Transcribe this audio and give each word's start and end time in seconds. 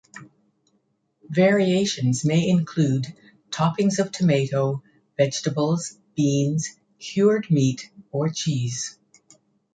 Variations 1.29 2.25
may 2.25 2.49
include 2.49 3.05
toppings 3.51 3.99
of 3.99 4.11
tomato, 4.11 4.81
vegetables, 5.15 5.95
beans, 6.15 6.71
cured 6.97 7.51
meat, 7.51 7.87
or 8.11 8.27
cheese. 8.31 8.97